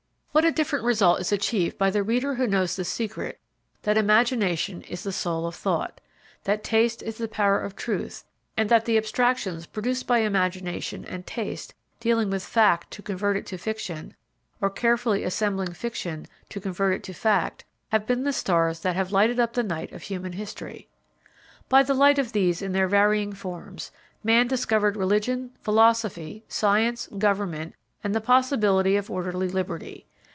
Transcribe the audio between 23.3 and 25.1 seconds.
forms man discovered